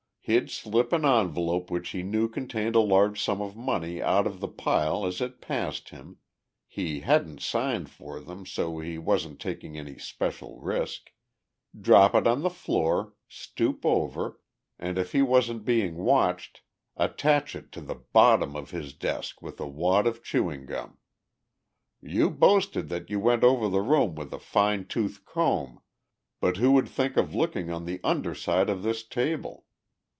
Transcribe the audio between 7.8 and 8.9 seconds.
for them, so